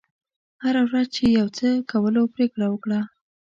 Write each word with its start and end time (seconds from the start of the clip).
هره 0.63 0.81
ورځ 0.87 1.05
چې 1.15 1.21
د 1.27 1.29
یو 1.39 1.47
څه 1.57 1.67
کولو 1.91 2.21
پرېکړه 2.33 2.65
وکړه. 2.69 2.99